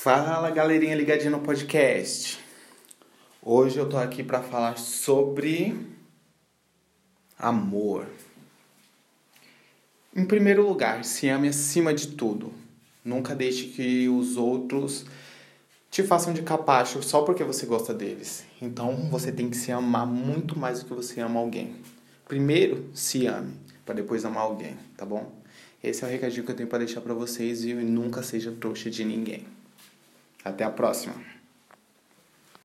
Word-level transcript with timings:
Fala 0.00 0.48
galerinha 0.52 0.94
ligadinha 0.94 1.28
no 1.28 1.40
podcast. 1.40 2.38
Hoje 3.42 3.78
eu 3.78 3.88
tô 3.88 3.96
aqui 3.96 4.22
para 4.22 4.40
falar 4.40 4.78
sobre 4.78 5.76
amor. 7.36 8.06
Em 10.14 10.24
primeiro 10.24 10.64
lugar, 10.64 11.04
se 11.04 11.28
ame 11.28 11.48
acima 11.48 11.92
de 11.92 12.06
tudo. 12.06 12.52
Nunca 13.04 13.34
deixe 13.34 13.64
que 13.70 14.08
os 14.08 14.36
outros 14.36 15.04
te 15.90 16.04
façam 16.04 16.32
de 16.32 16.42
capacho 16.42 17.02
só 17.02 17.22
porque 17.22 17.42
você 17.42 17.66
gosta 17.66 17.92
deles. 17.92 18.44
Então 18.62 19.10
você 19.10 19.32
tem 19.32 19.50
que 19.50 19.56
se 19.56 19.72
amar 19.72 20.06
muito 20.06 20.56
mais 20.56 20.78
do 20.78 20.86
que 20.86 20.94
você 20.94 21.20
ama 21.20 21.40
alguém. 21.40 21.74
Primeiro, 22.24 22.88
se 22.94 23.26
ame, 23.26 23.52
para 23.84 23.96
depois 23.96 24.24
amar 24.24 24.44
alguém, 24.44 24.76
tá 24.96 25.04
bom? 25.04 25.32
Esse 25.82 26.04
é 26.04 26.06
o 26.06 26.10
recadinho 26.10 26.44
que 26.44 26.52
eu 26.52 26.56
tenho 26.56 26.68
para 26.68 26.78
deixar 26.78 27.00
para 27.00 27.14
vocês 27.14 27.64
e 27.64 27.74
nunca 27.74 28.22
seja 28.22 28.52
trouxa 28.52 28.88
de 28.88 29.04
ninguém. 29.04 29.57
Até 30.44 30.64
a 30.64 30.70
próxima! 30.70 31.37